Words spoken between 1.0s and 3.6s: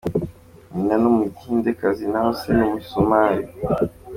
ni umuhindekazi naho se ni umusomali.